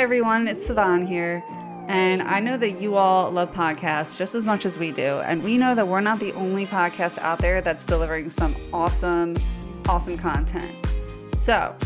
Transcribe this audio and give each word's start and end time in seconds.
Hi, 0.00 0.04
everyone. 0.04 0.48
It's 0.48 0.64
Savan 0.64 1.06
here. 1.06 1.44
And 1.86 2.22
I 2.22 2.40
know 2.40 2.56
that 2.56 2.80
you 2.80 2.94
all 2.94 3.30
love 3.30 3.50
podcasts 3.50 4.16
just 4.16 4.34
as 4.34 4.46
much 4.46 4.64
as 4.64 4.78
we 4.78 4.92
do. 4.92 5.02
And 5.02 5.42
we 5.42 5.58
know 5.58 5.74
that 5.74 5.86
we're 5.86 6.00
not 6.00 6.20
the 6.20 6.32
only 6.32 6.64
podcast 6.64 7.18
out 7.18 7.38
there 7.38 7.60
that's 7.60 7.84
delivering 7.84 8.30
some 8.30 8.56
awesome, 8.72 9.36
awesome 9.90 10.16
content. 10.16 10.74
So, 11.34 11.76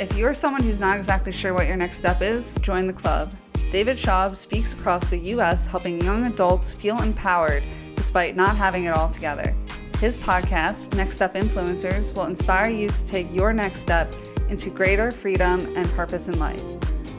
if 0.00 0.16
you're 0.16 0.34
someone 0.34 0.64
who's 0.64 0.80
not 0.80 0.96
exactly 0.96 1.30
sure 1.30 1.54
what 1.54 1.68
your 1.68 1.76
next 1.76 1.98
step 1.98 2.20
is, 2.20 2.56
join 2.62 2.88
the 2.88 2.92
club. 2.92 3.32
David 3.70 3.96
Schaub 3.96 4.34
speaks 4.34 4.72
across 4.72 5.10
the 5.10 5.18
US, 5.36 5.68
helping 5.68 6.02
young 6.02 6.26
adults 6.26 6.72
feel 6.72 7.00
empowered 7.00 7.62
despite 7.94 8.34
not 8.34 8.56
having 8.56 8.86
it 8.86 8.92
all 8.92 9.08
together. 9.08 9.54
His 10.00 10.18
podcast, 10.18 10.96
Next 10.96 11.14
Step 11.14 11.36
Influencers, 11.36 12.12
will 12.12 12.24
inspire 12.24 12.70
you 12.70 12.88
to 12.88 13.06
take 13.06 13.32
your 13.32 13.52
next 13.52 13.82
step 13.82 14.12
into 14.48 14.68
greater 14.68 15.12
freedom 15.12 15.60
and 15.76 15.88
purpose 15.90 16.26
in 16.26 16.36
life. 16.36 16.64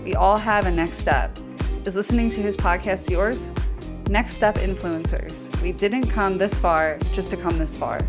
We 0.03 0.15
all 0.15 0.37
have 0.37 0.65
a 0.65 0.71
next 0.71 0.97
step. 0.97 1.37
Is 1.85 1.95
listening 1.95 2.27
to 2.29 2.41
his 2.41 2.57
podcast 2.57 3.07
yours? 3.09 3.53
Next 4.09 4.33
Step 4.33 4.55
Influencers. 4.55 5.55
We 5.61 5.71
didn't 5.71 6.07
come 6.07 6.37
this 6.37 6.57
far 6.57 6.97
just 7.13 7.29
to 7.31 7.37
come 7.37 7.57
this 7.59 7.77
far. 7.77 7.99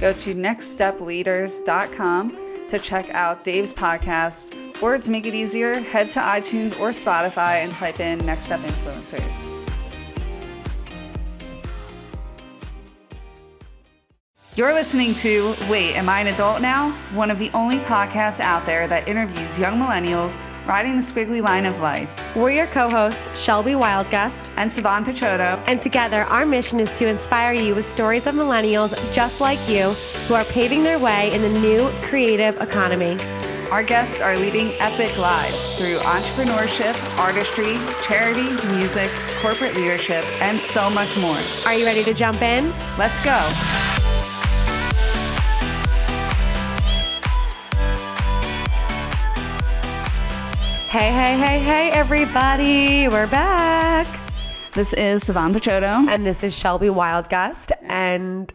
Go 0.00 0.12
to 0.12 0.34
nextstepleaders.com 0.34 2.38
to 2.68 2.78
check 2.78 3.10
out 3.10 3.44
Dave's 3.44 3.72
podcast, 3.72 4.82
or 4.82 4.98
to 4.98 5.10
make 5.10 5.26
it 5.26 5.34
easier, 5.34 5.80
head 5.80 6.10
to 6.10 6.20
iTunes 6.20 6.78
or 6.80 6.88
Spotify 6.88 7.62
and 7.62 7.72
type 7.72 8.00
in 8.00 8.18
Next 8.26 8.44
Step 8.46 8.60
Influencers. 8.60 9.48
You're 14.56 14.72
listening 14.72 15.14
to 15.16 15.54
Wait, 15.68 15.96
Am 15.96 16.08
I 16.08 16.20
an 16.20 16.28
Adult 16.28 16.62
Now? 16.62 16.92
One 17.12 17.30
of 17.30 17.38
the 17.38 17.50
only 17.50 17.76
podcasts 17.80 18.40
out 18.40 18.64
there 18.64 18.88
that 18.88 19.06
interviews 19.06 19.58
young 19.58 19.78
millennials 19.78 20.38
riding 20.66 20.96
the 20.96 21.02
squiggly 21.02 21.40
line 21.42 21.64
of 21.64 21.80
life. 21.80 22.10
We're 22.36 22.50
your 22.50 22.66
co 22.66 22.88
hosts, 22.88 23.28
Shelby 23.38 23.72
Wildgust 23.72 24.50
and 24.56 24.72
Savan 24.72 25.04
Picciotto. 25.04 25.62
And 25.66 25.80
together, 25.80 26.24
our 26.24 26.44
mission 26.44 26.80
is 26.80 26.92
to 26.94 27.06
inspire 27.06 27.52
you 27.52 27.74
with 27.74 27.84
stories 27.84 28.26
of 28.26 28.34
millennials 28.34 28.92
just 29.14 29.40
like 29.40 29.58
you 29.68 29.90
who 30.26 30.34
are 30.34 30.44
paving 30.44 30.82
their 30.82 30.98
way 30.98 31.32
in 31.32 31.42
the 31.42 31.60
new 31.60 31.88
creative 32.02 32.60
economy. 32.60 33.18
Our 33.70 33.82
guests 33.82 34.20
are 34.20 34.36
leading 34.36 34.72
epic 34.80 35.18
lives 35.18 35.76
through 35.76 35.98
entrepreneurship, 35.98 36.94
artistry, 37.18 37.74
charity, 38.06 38.48
music, 38.76 39.10
corporate 39.40 39.74
leadership, 39.74 40.24
and 40.40 40.56
so 40.56 40.88
much 40.88 41.16
more. 41.18 41.38
Are 41.66 41.74
you 41.74 41.84
ready 41.84 42.04
to 42.04 42.14
jump 42.14 42.42
in? 42.42 42.72
Let's 42.96 43.18
go. 43.24 43.95
Hey, 50.96 51.12
hey, 51.12 51.36
hey, 51.36 51.58
hey, 51.58 51.90
everybody. 51.90 53.06
We're 53.06 53.26
back. 53.26 54.06
This 54.72 54.94
is 54.94 55.24
Savan 55.24 55.52
Picciotto. 55.52 56.08
And 56.08 56.24
this 56.24 56.42
is 56.42 56.58
Shelby 56.58 56.86
Wildgust. 56.86 57.70
And 57.82 58.50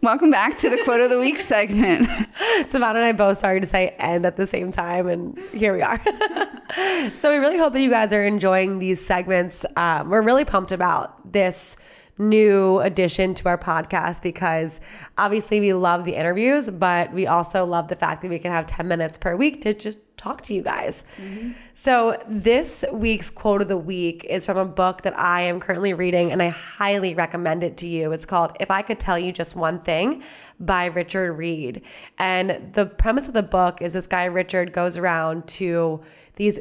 welcome 0.00 0.30
back 0.30 0.56
to 0.58 0.70
the 0.70 0.80
Quote 0.84 1.00
of 1.00 1.10
the 1.10 1.18
Week 1.18 1.40
segment. 1.40 2.06
Savan 2.68 2.94
and 2.94 3.04
I 3.04 3.10
both 3.10 3.38
started 3.38 3.64
to 3.64 3.66
say 3.68 3.88
end 3.98 4.24
at 4.24 4.36
the 4.36 4.46
same 4.46 4.70
time, 4.70 5.08
and 5.08 5.36
here 5.52 5.74
we 5.74 5.82
are. 5.82 6.00
so 7.14 7.32
we 7.32 7.38
really 7.38 7.58
hope 7.58 7.72
that 7.72 7.80
you 7.80 7.90
guys 7.90 8.12
are 8.12 8.24
enjoying 8.24 8.78
these 8.78 9.04
segments. 9.04 9.66
Um, 9.74 10.10
we're 10.10 10.22
really 10.22 10.44
pumped 10.44 10.70
about 10.70 11.32
this 11.32 11.76
new 12.18 12.78
addition 12.82 13.34
to 13.34 13.48
our 13.48 13.58
podcast 13.58 14.22
because 14.22 14.78
obviously 15.18 15.58
we 15.58 15.72
love 15.72 16.04
the 16.04 16.14
interviews, 16.14 16.70
but 16.70 17.12
we 17.12 17.26
also 17.26 17.64
love 17.64 17.88
the 17.88 17.96
fact 17.96 18.22
that 18.22 18.28
we 18.28 18.38
can 18.38 18.52
have 18.52 18.66
10 18.66 18.86
minutes 18.86 19.18
per 19.18 19.34
week 19.34 19.60
to 19.62 19.74
just 19.74 19.98
talk 20.16 20.40
to 20.42 20.54
you 20.54 20.62
guys. 20.62 21.04
Mm-hmm. 21.18 21.52
So, 21.72 22.22
this 22.28 22.84
week's 22.92 23.30
quote 23.30 23.62
of 23.62 23.68
the 23.68 23.76
week 23.76 24.24
is 24.24 24.46
from 24.46 24.56
a 24.56 24.64
book 24.64 25.02
that 25.02 25.18
I 25.18 25.42
am 25.42 25.60
currently 25.60 25.92
reading 25.92 26.32
and 26.32 26.42
I 26.42 26.48
highly 26.48 27.14
recommend 27.14 27.62
it 27.62 27.76
to 27.78 27.88
you. 27.88 28.12
It's 28.12 28.26
called 28.26 28.56
If 28.60 28.70
I 28.70 28.82
Could 28.82 29.00
Tell 29.00 29.18
You 29.18 29.32
Just 29.32 29.56
One 29.56 29.80
Thing 29.80 30.22
by 30.60 30.86
Richard 30.86 31.32
Reed. 31.34 31.82
And 32.18 32.72
the 32.72 32.86
premise 32.86 33.28
of 33.28 33.34
the 33.34 33.42
book 33.42 33.82
is 33.82 33.92
this 33.92 34.06
guy, 34.06 34.24
Richard, 34.24 34.72
goes 34.72 34.96
around 34.96 35.46
to 35.48 36.00
these 36.36 36.58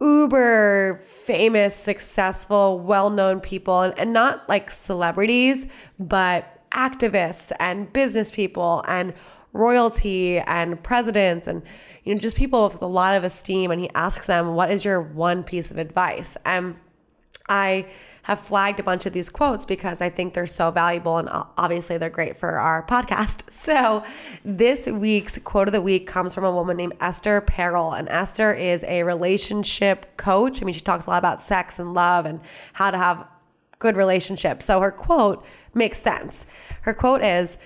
uber 0.00 1.00
famous, 1.02 1.74
successful, 1.76 2.80
well 2.80 3.10
known 3.10 3.40
people, 3.40 3.80
and, 3.82 3.98
and 3.98 4.12
not 4.12 4.48
like 4.48 4.70
celebrities, 4.70 5.66
but 5.98 6.58
activists 6.72 7.52
and 7.60 7.92
business 7.92 8.30
people 8.30 8.84
and 8.88 9.14
royalty 9.52 10.38
and 10.38 10.82
presidents 10.82 11.46
and 11.46 11.62
you 12.04 12.14
know 12.14 12.20
just 12.20 12.36
people 12.36 12.68
with 12.68 12.82
a 12.82 12.86
lot 12.86 13.14
of 13.14 13.24
esteem. 13.24 13.70
And 13.70 13.80
he 13.80 13.90
asks 13.94 14.26
them 14.26 14.54
what 14.54 14.70
is 14.70 14.84
your 14.84 15.00
one 15.00 15.44
piece 15.44 15.70
of 15.70 15.78
advice? 15.78 16.36
And 16.44 16.76
i 17.48 17.84
have 18.22 18.38
flagged 18.38 18.78
a 18.78 18.84
bunch 18.84 19.04
of 19.04 19.12
these 19.12 19.28
quotes 19.28 19.66
because 19.66 20.00
i 20.00 20.08
think 20.08 20.32
they're 20.32 20.46
so 20.46 20.70
valuable 20.70 21.18
and 21.18 21.28
obviously 21.58 21.98
they're 21.98 22.08
great 22.08 22.36
for 22.36 22.58
our 22.58 22.86
podcast. 22.86 23.42
So 23.62 24.04
this 24.44 24.86
week's 24.86 25.38
quote 25.38 25.68
of 25.68 25.72
the 25.72 25.80
week 25.80 26.06
comes 26.06 26.34
from 26.34 26.44
a 26.44 26.52
woman 26.52 26.76
named 26.76 26.94
esther 27.00 27.40
perel. 27.40 27.96
And 27.96 28.08
esther 28.08 28.52
is 28.52 28.84
a 28.84 29.02
relationship 29.02 30.16
coach. 30.16 30.62
I 30.62 30.64
mean 30.64 30.74
she 30.74 30.80
talks 30.80 31.06
a 31.06 31.10
lot 31.10 31.18
about 31.18 31.42
sex 31.42 31.78
and 31.78 31.94
love 31.94 32.26
and 32.26 32.40
how 32.72 32.90
to 32.90 32.98
have 32.98 33.28
good 33.78 33.96
relationships. 33.96 34.64
So 34.64 34.80
her 34.80 34.92
quote 34.92 35.44
makes 35.74 35.98
sense. 35.98 36.46
Her 36.82 36.94
quote 36.94 37.22
is 37.22 37.58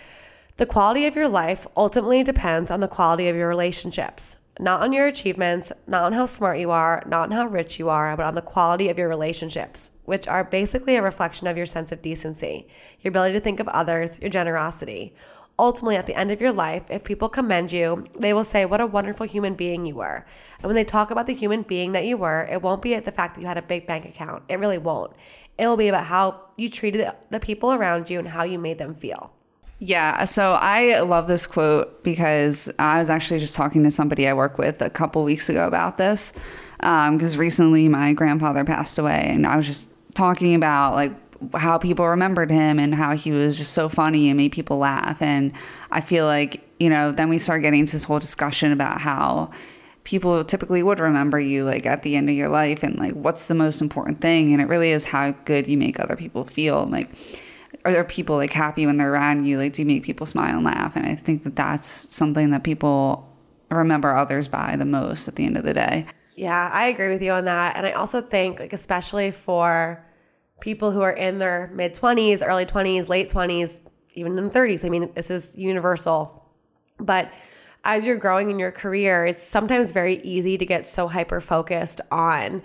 the 0.59 0.65
quality 0.65 1.05
of 1.05 1.15
your 1.15 1.28
life 1.28 1.67
ultimately 1.77 2.22
depends 2.22 2.71
on 2.71 2.81
the 2.81 2.89
quality 2.89 3.28
of 3.28 3.37
your 3.37 3.47
relationships, 3.47 4.39
not 4.59 4.81
on 4.81 4.91
your 4.91 5.06
achievements, 5.06 5.71
not 5.87 6.05
on 6.05 6.15
how 6.15 6.25
smart 6.25 6.59
you 6.59 6.71
are, 6.71 7.03
not 7.06 7.25
on 7.25 7.31
how 7.33 7.47
rich 7.47 7.78
you 7.78 7.91
are, 7.91 8.17
but 8.17 8.25
on 8.25 8.34
the 8.34 8.41
quality 8.41 8.89
of 8.89 8.99
your 8.99 9.11
relationships, 9.11 9.91
which 10.06 10.27
are 10.27 10.44
basically 10.44 10.97
a 10.97 11.03
reflection 11.03 11.47
of 11.47 11.59
your 11.59 11.67
sense 11.67 11.93
of 11.93 12.00
decency, 12.00 12.67
your 13.03 13.11
ability 13.11 13.34
to 13.34 13.41
think 13.41 13.61
of 13.61 13.69
others, 13.69 14.19
your 14.19 14.31
generosity. 14.31 15.15
Ultimately, 15.59 15.97
at 15.97 16.06
the 16.06 16.15
end 16.15 16.31
of 16.31 16.41
your 16.41 16.53
life, 16.53 16.84
if 16.88 17.05
people 17.05 17.28
commend 17.28 17.71
you, 17.71 18.06
they 18.19 18.33
will 18.33 18.43
say, 18.43 18.65
What 18.65 18.81
a 18.81 18.87
wonderful 18.87 19.27
human 19.27 19.56
being 19.56 19.84
you 19.84 19.97
were. 19.97 20.25
And 20.61 20.65
when 20.65 20.75
they 20.75 20.84
talk 20.84 21.11
about 21.11 21.27
the 21.27 21.34
human 21.34 21.62
being 21.62 21.93
that 21.93 22.06
you 22.06 22.17
were, 22.17 22.49
it 22.50 22.62
won't 22.62 22.81
be 22.81 22.94
at 22.94 23.05
the 23.05 23.12
fact 23.12 23.34
that 23.34 23.43
you 23.43 23.47
had 23.47 23.59
a 23.59 23.62
big 23.62 23.87
bank 23.87 24.06
account. 24.06 24.43
It 24.49 24.59
really 24.59 24.78
won't. 24.78 25.12
It 25.59 25.67
will 25.67 25.77
be 25.77 25.88
about 25.88 26.06
how 26.06 26.41
you 26.56 26.71
treated 26.71 27.06
the 27.28 27.41
people 27.41 27.75
around 27.75 28.09
you 28.09 28.19
and 28.19 28.28
how 28.28 28.44
you 28.44 28.59
made 28.59 28.78
them 28.78 28.94
feel. 28.94 29.33
Yeah, 29.78 30.25
so 30.25 30.53
I 30.59 31.00
love 31.00 31.26
this 31.26 31.47
quote 31.47 32.03
because 32.03 32.72
I 32.78 32.98
was 32.98 33.10
actually 33.10 33.41
just 33.41 33.54
talking 33.56 33.82
to 33.82 33.91
somebody 33.91 34.26
I 34.26 34.32
work 34.32 34.56
with 34.56 34.81
a 34.81 34.88
couple 34.88 35.22
weeks 35.22 35.50
ago 35.50 35.66
about 35.66 35.98
this. 35.98 36.32
Because 36.78 37.34
um, 37.34 37.41
recently 37.41 37.88
my 37.88 38.12
grandfather 38.12 38.64
passed 38.64 38.98
away, 38.98 39.28
and 39.31 39.47
I 39.47 39.56
was 39.56 39.66
just 39.66 39.91
talking 40.14 40.54
about 40.54 40.94
like 40.94 41.12
how 41.54 41.78
people 41.78 42.06
remembered 42.06 42.50
him 42.50 42.78
and 42.78 42.94
how 42.94 43.14
he 43.14 43.31
was 43.31 43.59
just 43.59 43.72
so 43.72 43.88
funny 43.88 44.28
and 44.28 44.37
made 44.37 44.53
people 44.53 44.78
laugh. 44.78 45.20
And 45.20 45.53
I 45.91 46.00
feel 46.00 46.25
like, 46.25 46.62
you 46.81 46.88
know, 46.88 47.12
then 47.12 47.28
we 47.28 47.38
start 47.38 47.62
getting 47.62 47.81
into 47.81 47.93
this 47.93 48.04
whole 48.04 48.19
discussion 48.19 48.72
about 48.72 49.00
how 49.00 49.50
people 50.04 50.44
typically 50.44 50.82
would 50.82 51.00
remember 51.00 51.38
you 51.38 51.64
like 51.64 51.84
at 51.84 52.03
the 52.03 52.16
end 52.16 52.31
of 52.31 52.37
your 52.37 52.48
life 52.48 52.82
and 52.82 52.98
like 52.98 53.12
what's 53.12 53.48
the 53.48 53.54
most 53.54 53.81
important 53.81 54.20
thing. 54.20 54.53
And 54.53 54.62
it 54.62 54.69
really 54.69 54.91
is 54.91 55.04
how 55.04 55.32
good 55.44 55.66
you 55.66 55.76
make 55.76 56.00
other 56.00 56.16
people 56.16 56.44
feel. 56.44 56.87
Like, 56.87 57.10
are 57.84 58.04
people 58.04 58.37
like 58.37 58.53
happy 58.53 58.87
when 58.87 58.97
they're 58.97 59.12
around 59.12 59.44
you? 59.44 59.59
Like, 59.59 59.72
do 59.72 59.82
you 59.82 59.87
make 59.87 60.04
people 60.04 60.27
smile 60.27 60.56
and 60.56 60.65
laugh? 60.65 60.97
And 60.97 61.06
I 61.06 61.15
think 61.15 61.44
that 61.44 61.56
that's 61.56 61.87
something 61.87 62.50
that 62.50 62.65
people 62.65 63.28
remember 63.71 64.15
others 64.15 64.49
by 64.49 64.77
the 64.77 64.84
most 64.84 65.28
at 65.28 65.37
the 65.37 65.44
end 65.44 65.56
of 65.56 65.65
the 65.65 65.75
day. 65.75 66.06
Yeah, 66.34 66.71
I 66.72 66.87
agree 66.87 67.09
with 67.09 67.22
you 67.22 67.32
on 67.32 67.47
that. 67.47 67.76
And 67.76 67.87
I 67.87 67.93
also 67.93 68.21
think, 68.21 68.60
like, 68.60 68.72
especially 68.72 69.31
for 69.31 70.05
people 70.60 70.91
who 70.91 71.03
are 71.03 71.12
in 71.12 71.38
their 71.38 71.71
mid 71.75 71.94
20s, 71.94 72.47
early 72.47 72.66
20s, 72.66 73.09
late 73.09 73.28
20s, 73.28 73.78
even 74.15 74.38
in 74.38 74.50
30s, 74.50 74.84
I 74.84 74.88
mean, 74.88 75.10
this 75.15 75.31
is 75.31 75.56
universal. 75.56 76.44
But 76.99 77.32
as 77.84 78.06
you're 78.06 78.16
growing 78.16 78.50
in 78.50 78.59
your 78.59 78.72
career, 78.72 79.25
it's 79.26 79.43
sometimes 79.43 79.91
very 79.93 80.16
easy 80.22 80.59
to 80.59 80.66
get 80.66 80.87
so 80.87 81.09
hyper 81.09 81.41
focused 81.41 82.00
on 82.10 82.62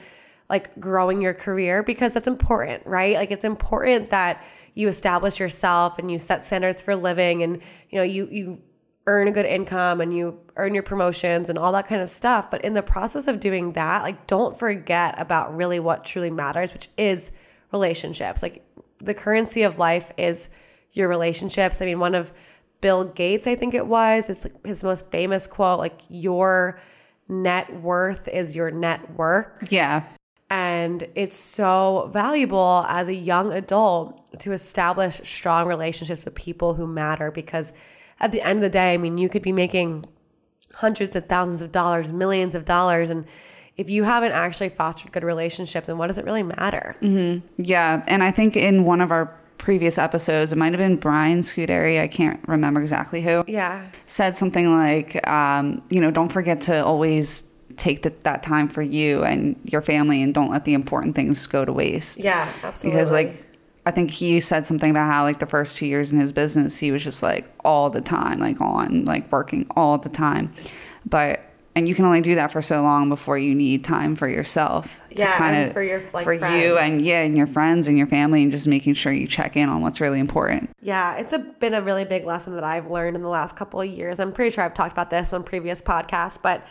like 0.51 0.77
growing 0.79 1.21
your 1.21 1.33
career 1.33 1.81
because 1.81 2.13
that's 2.13 2.27
important, 2.27 2.85
right? 2.85 3.15
Like, 3.15 3.31
it's 3.31 3.45
important 3.45 4.11
that 4.11 4.43
you 4.75 4.87
establish 4.87 5.39
yourself 5.39 5.97
and 5.97 6.11
you 6.11 6.19
set 6.19 6.43
standards 6.43 6.81
for 6.81 6.95
living 6.95 7.41
and 7.41 7.61
you 7.89 7.97
know 7.97 8.03
you 8.03 8.27
you 8.29 8.61
earn 9.07 9.27
a 9.27 9.31
good 9.31 9.47
income 9.47 9.99
and 9.99 10.15
you 10.15 10.39
earn 10.57 10.73
your 10.75 10.83
promotions 10.83 11.49
and 11.49 11.57
all 11.57 11.71
that 11.71 11.87
kind 11.87 12.01
of 12.01 12.09
stuff. 12.09 12.51
But 12.51 12.63
in 12.63 12.73
the 12.73 12.83
process 12.83 13.27
of 13.27 13.39
doing 13.39 13.73
that 13.73 14.03
like 14.03 14.27
don't 14.27 14.57
forget 14.59 15.15
about 15.17 15.55
really 15.55 15.79
what 15.79 16.03
truly 16.05 16.29
matters 16.29 16.73
which 16.73 16.89
is 16.97 17.31
relationships. 17.71 18.43
Like 18.43 18.63
the 18.99 19.13
currency 19.13 19.63
of 19.63 19.79
life 19.79 20.11
is 20.17 20.49
your 20.91 21.07
relationships. 21.07 21.81
I 21.81 21.85
mean 21.85 21.99
one 21.99 22.13
of 22.13 22.31
bill 22.81 23.03
gates 23.05 23.45
i 23.45 23.55
think 23.55 23.75
it 23.75 23.85
was 23.85 24.27
it's 24.27 24.43
like 24.43 24.65
his 24.65 24.83
most 24.83 25.09
famous 25.11 25.45
quote 25.45 25.77
like 25.77 26.01
your 26.09 26.79
net 27.29 27.71
worth 27.81 28.27
is 28.27 28.55
your 28.55 28.71
network 28.71 29.67
yeah 29.69 30.03
and 30.51 31.07
it's 31.15 31.37
so 31.37 32.09
valuable 32.13 32.85
as 32.89 33.07
a 33.07 33.13
young 33.13 33.53
adult 33.53 34.37
to 34.41 34.51
establish 34.51 35.21
strong 35.23 35.65
relationships 35.65 36.25
with 36.25 36.35
people 36.35 36.73
who 36.73 36.85
matter 36.85 37.31
because 37.31 37.71
at 38.19 38.33
the 38.33 38.41
end 38.41 38.57
of 38.57 38.61
the 38.61 38.69
day, 38.69 38.93
I 38.93 38.97
mean, 38.97 39.17
you 39.17 39.29
could 39.29 39.41
be 39.41 39.53
making 39.53 40.05
hundreds 40.73 41.15
of 41.15 41.25
thousands 41.27 41.61
of 41.61 41.71
dollars, 41.71 42.11
millions 42.11 42.53
of 42.53 42.65
dollars, 42.65 43.09
and 43.09 43.25
if 43.77 43.89
you 43.89 44.03
haven't 44.03 44.33
actually 44.33 44.67
fostered 44.69 45.13
good 45.13 45.23
relationships, 45.23 45.87
then 45.87 45.97
what 45.97 46.07
does 46.07 46.17
it 46.17 46.25
really 46.25 46.43
matter? 46.43 46.95
Yeah, 47.57 48.03
and 48.07 48.21
I 48.21 48.31
think 48.31 48.57
in 48.57 48.83
one 48.83 48.99
of 48.99 49.09
our 49.11 49.33
previous 49.57 49.97
episodes, 49.97 50.51
it 50.51 50.57
might 50.57 50.73
have 50.73 50.79
been 50.79 50.97
Brian 50.97 51.39
Scuderi, 51.39 52.01
I 52.01 52.07
can't 52.07 52.39
remember 52.47 52.81
exactly 52.81 53.21
who, 53.21 53.43
Yeah. 53.47 53.85
said 54.05 54.35
something 54.35 54.69
like, 54.71 55.25
um, 55.29 55.81
you 55.89 56.01
know, 56.01 56.11
don't 56.11 56.29
forget 56.29 56.59
to 56.61 56.83
always 56.83 57.50
take 57.71 58.03
the, 58.03 58.13
that 58.23 58.43
time 58.43 58.67
for 58.67 58.81
you 58.81 59.23
and 59.23 59.59
your 59.63 59.81
family 59.81 60.21
and 60.21 60.33
don't 60.33 60.51
let 60.51 60.65
the 60.65 60.73
important 60.73 61.15
things 61.15 61.45
go 61.47 61.65
to 61.65 61.73
waste. 61.73 62.23
Yeah, 62.23 62.51
absolutely. 62.63 62.97
Because, 62.97 63.11
like, 63.11 63.45
I 63.85 63.91
think 63.91 64.11
he 64.11 64.39
said 64.39 64.65
something 64.65 64.91
about 64.91 65.11
how, 65.11 65.23
like, 65.23 65.39
the 65.39 65.47
first 65.47 65.77
two 65.77 65.87
years 65.87 66.11
in 66.11 66.19
his 66.19 66.31
business, 66.31 66.77
he 66.77 66.91
was 66.91 67.03
just 67.03 67.23
like 67.23 67.51
all 67.65 67.89
the 67.89 68.01
time, 68.01 68.39
like, 68.39 68.61
on, 68.61 69.05
like, 69.05 69.31
working 69.31 69.67
all 69.75 69.97
the 69.97 70.09
time. 70.09 70.53
But, 71.05 71.41
and 71.75 71.87
you 71.87 71.95
can 71.95 72.05
only 72.05 72.21
do 72.21 72.35
that 72.35 72.51
for 72.51 72.61
so 72.61 72.81
long 72.81 73.09
before 73.09 73.37
you 73.37 73.55
need 73.55 73.83
time 73.83 74.15
for 74.15 74.27
yourself 74.27 75.01
to 75.09 75.15
Yeah, 75.15 75.37
kind 75.37 75.55
of 75.55 75.73
for 75.73 75.81
your, 75.81 76.01
like, 76.13 76.25
for 76.25 76.33
you 76.33 76.77
and 76.77 77.01
yeah 77.01 77.21
and 77.21 77.37
your 77.37 77.47
friends 77.47 77.87
and 77.87 77.97
your 77.97 78.07
family 78.07 78.43
and 78.43 78.51
just 78.51 78.67
making 78.67 78.95
sure 78.95 79.11
you 79.13 79.25
check 79.25 79.55
in 79.55 79.69
on 79.69 79.81
what's 79.81 80.01
really 80.01 80.19
important 80.19 80.69
Yeah, 80.81 81.15
it's 81.15 81.31
a, 81.31 81.39
been 81.39 81.73
a 81.73 81.81
really 81.81 82.03
big 82.03 82.25
lesson 82.25 82.55
that 82.55 82.65
I've 82.65 82.91
learned 82.91 83.15
in 83.15 83.21
the 83.21 83.29
last 83.29 83.55
couple 83.55 83.79
of 83.79 83.87
years. 83.87 84.19
I'm 84.19 84.33
pretty 84.33 84.51
sure 84.53 84.65
I've 84.65 84.73
talked 84.73 84.91
about 84.91 85.09
this 85.09 85.31
on 85.31 85.43
previous 85.43 85.81
podcasts, 85.81 86.37
but 86.41 86.67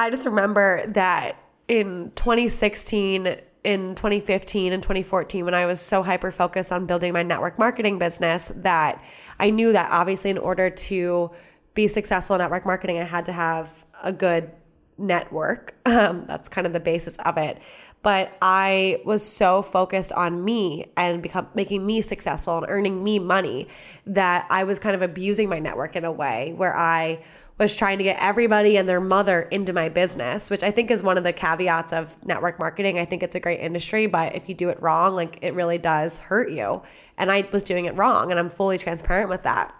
I 0.00 0.08
just 0.08 0.24
remember 0.24 0.86
that 0.92 1.36
in 1.68 2.10
2016, 2.14 3.36
in 3.64 3.94
2015, 3.94 4.72
and 4.72 4.82
2014, 4.82 5.44
when 5.44 5.52
I 5.52 5.66
was 5.66 5.78
so 5.78 6.02
hyper 6.02 6.32
focused 6.32 6.72
on 6.72 6.86
building 6.86 7.12
my 7.12 7.22
network 7.22 7.58
marketing 7.58 7.98
business, 7.98 8.50
that 8.56 9.04
I 9.38 9.50
knew 9.50 9.72
that 9.72 9.90
obviously 9.90 10.30
in 10.30 10.38
order 10.38 10.70
to 10.70 11.30
be 11.74 11.86
successful 11.86 12.34
in 12.36 12.40
network 12.40 12.64
marketing, 12.64 12.98
I 12.98 13.04
had 13.04 13.26
to 13.26 13.32
have 13.32 13.84
a 14.02 14.10
good 14.10 14.50
network. 14.96 15.74
Um, 15.90 16.24
that's 16.26 16.48
kind 16.48 16.66
of 16.68 16.72
the 16.72 16.80
basis 16.80 17.16
of 17.16 17.36
it. 17.36 17.60
But 18.02 18.36
I 18.40 19.02
was 19.04 19.22
so 19.24 19.60
focused 19.60 20.12
on 20.12 20.42
me 20.44 20.90
and 20.96 21.22
become 21.22 21.48
making 21.54 21.84
me 21.84 22.00
successful 22.00 22.56
and 22.56 22.66
earning 22.68 23.04
me 23.04 23.18
money 23.18 23.68
that 24.06 24.46
I 24.48 24.64
was 24.64 24.78
kind 24.78 24.94
of 24.94 25.02
abusing 25.02 25.48
my 25.48 25.58
network 25.58 25.96
in 25.96 26.04
a 26.04 26.12
way 26.12 26.54
where 26.56 26.74
I 26.74 27.22
was 27.58 27.76
trying 27.76 27.98
to 27.98 28.04
get 28.04 28.16
everybody 28.18 28.78
and 28.78 28.88
their 28.88 29.02
mother 29.02 29.42
into 29.42 29.74
my 29.74 29.90
business, 29.90 30.48
which 30.48 30.62
I 30.62 30.70
think 30.70 30.90
is 30.90 31.02
one 31.02 31.18
of 31.18 31.24
the 31.24 31.32
caveats 31.34 31.92
of 31.92 32.16
network 32.24 32.58
marketing. 32.58 32.98
I 32.98 33.04
think 33.04 33.22
it's 33.22 33.34
a 33.34 33.40
great 33.40 33.60
industry, 33.60 34.06
but 34.06 34.34
if 34.34 34.48
you 34.48 34.54
do 34.54 34.70
it 34.70 34.80
wrong, 34.80 35.14
like 35.14 35.38
it 35.42 35.52
really 35.52 35.76
does 35.76 36.18
hurt 36.18 36.50
you. 36.50 36.80
And 37.18 37.30
I 37.30 37.46
was 37.52 37.62
doing 37.62 37.84
it 37.84 37.94
wrong, 37.96 38.30
and 38.30 38.40
I'm 38.40 38.48
fully 38.48 38.78
transparent 38.78 39.28
with 39.28 39.42
that. 39.42 39.74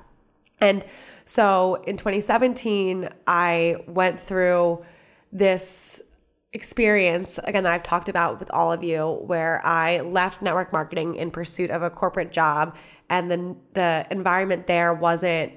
And 0.61 0.85
so 1.25 1.77
in 1.87 1.97
2017, 1.97 3.09
I 3.27 3.77
went 3.87 4.21
through 4.21 4.85
this 5.33 6.03
experience 6.53 7.39
again 7.45 7.63
that 7.63 7.73
I've 7.73 7.83
talked 7.85 8.09
about 8.09 8.41
with 8.41 8.51
all 8.51 8.73
of 8.73 8.83
you 8.83 9.23
where 9.27 9.65
I 9.65 10.01
left 10.01 10.43
network 10.43 10.73
marketing 10.73 11.15
in 11.15 11.31
pursuit 11.31 11.71
of 11.71 11.83
a 11.83 11.91
corporate 11.91 12.33
job 12.33 12.77
and 13.09 13.31
then 13.31 13.57
the 13.75 14.07
environment 14.11 14.67
there 14.67 14.93
wasn't 14.93 15.53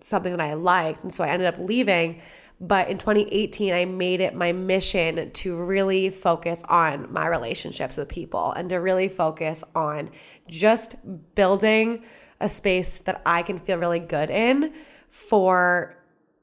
something 0.00 0.32
that 0.32 0.40
I 0.40 0.54
liked 0.54 1.04
and 1.04 1.14
so 1.14 1.22
I 1.22 1.28
ended 1.28 1.46
up 1.46 1.58
leaving. 1.58 2.20
But 2.60 2.88
in 2.88 2.98
2018 2.98 3.72
I 3.72 3.84
made 3.84 4.20
it 4.20 4.34
my 4.34 4.52
mission 4.52 5.30
to 5.30 5.56
really 5.56 6.10
focus 6.10 6.64
on 6.68 7.12
my 7.12 7.28
relationships 7.28 7.96
with 7.96 8.08
people 8.08 8.52
and 8.52 8.68
to 8.70 8.76
really 8.76 9.08
focus 9.08 9.62
on 9.76 10.10
just 10.48 10.96
building 11.36 12.04
a 12.40 12.48
space 12.48 12.98
that 12.98 13.22
I 13.24 13.42
can 13.42 13.60
feel 13.60 13.78
really 13.78 14.00
good 14.00 14.30
in 14.30 14.74
for 15.10 15.96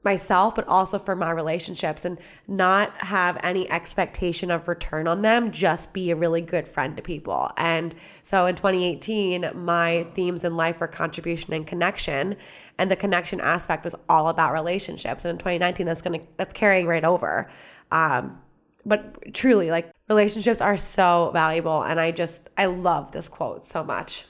myself, 0.04 0.54
but 0.54 0.66
also 0.66 0.98
for 0.98 1.14
my 1.14 1.30
relationships 1.30 2.04
and 2.04 2.18
not 2.48 2.92
have 2.98 3.38
any 3.42 3.70
expectation 3.70 4.50
of 4.50 4.66
return 4.68 5.06
on 5.06 5.22
them, 5.22 5.52
just 5.52 5.92
be 5.92 6.10
a 6.10 6.16
really 6.16 6.40
good 6.40 6.66
friend 6.66 6.96
to 6.96 7.02
people. 7.02 7.50
And 7.56 7.94
so 8.22 8.46
in 8.46 8.56
2018, 8.56 9.50
my 9.54 10.06
themes 10.14 10.44
in 10.44 10.56
life 10.56 10.80
were 10.80 10.88
contribution 10.88 11.52
and 11.52 11.66
connection. 11.66 12.36
And 12.78 12.90
the 12.90 12.96
connection 12.96 13.40
aspect 13.40 13.84
was 13.84 13.94
all 14.08 14.28
about 14.28 14.52
relationships. 14.52 15.24
And 15.24 15.32
in 15.32 15.38
2019, 15.38 15.86
that's 15.86 16.02
gonna 16.02 16.20
that's 16.36 16.54
carrying 16.54 16.86
right 16.86 17.04
over. 17.04 17.48
Um, 17.90 18.40
but 18.84 19.34
truly, 19.34 19.70
like 19.70 19.92
relationships 20.08 20.60
are 20.60 20.76
so 20.76 21.30
valuable. 21.32 21.82
And 21.82 22.00
I 22.00 22.10
just 22.10 22.50
I 22.56 22.66
love 22.66 23.12
this 23.12 23.28
quote 23.28 23.64
so 23.64 23.84
much. 23.84 24.24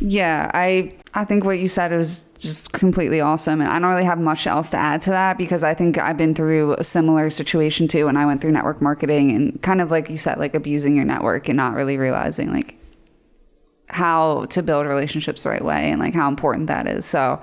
Yeah, 0.00 0.50
I 0.52 0.92
I 1.14 1.24
think 1.24 1.44
what 1.44 1.58
you 1.58 1.68
said 1.68 1.92
was 1.92 2.22
just 2.38 2.72
completely 2.72 3.20
awesome, 3.20 3.60
and 3.60 3.70
I 3.70 3.78
don't 3.78 3.90
really 3.90 4.04
have 4.04 4.18
much 4.18 4.46
else 4.46 4.70
to 4.70 4.76
add 4.76 5.00
to 5.02 5.10
that 5.10 5.38
because 5.38 5.62
I 5.62 5.74
think 5.74 5.98
I've 5.98 6.16
been 6.16 6.34
through 6.34 6.74
a 6.74 6.84
similar 6.84 7.30
situation 7.30 7.86
too, 7.86 8.06
when 8.06 8.16
I 8.16 8.26
went 8.26 8.40
through 8.40 8.52
network 8.52 8.82
marketing 8.82 9.30
and 9.32 9.60
kind 9.62 9.80
of 9.80 9.90
like 9.90 10.10
you 10.10 10.16
said, 10.16 10.38
like 10.38 10.54
abusing 10.54 10.96
your 10.96 11.04
network 11.04 11.48
and 11.48 11.56
not 11.56 11.74
really 11.74 11.96
realizing 11.96 12.52
like 12.52 12.76
how 13.88 14.44
to 14.46 14.62
build 14.62 14.86
relationships 14.86 15.44
the 15.44 15.50
right 15.50 15.64
way 15.64 15.90
and 15.90 16.00
like 16.00 16.14
how 16.14 16.28
important 16.28 16.66
that 16.68 16.86
is. 16.86 17.04
So. 17.06 17.40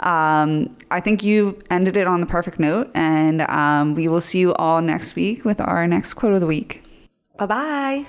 Um, 0.00 0.76
I 0.90 1.00
think 1.00 1.22
you 1.22 1.58
ended 1.70 1.96
it 1.96 2.06
on 2.06 2.20
the 2.20 2.26
perfect 2.26 2.58
note, 2.58 2.90
and 2.94 3.40
um, 3.42 3.94
we 3.94 4.08
will 4.08 4.20
see 4.20 4.40
you 4.40 4.52
all 4.54 4.82
next 4.82 5.14
week 5.14 5.46
with 5.46 5.60
our 5.62 5.86
next 5.86 6.14
quote 6.14 6.34
of 6.34 6.40
the 6.40 6.46
week. 6.46 6.82
Bye 7.38 7.46
bye. 7.46 8.06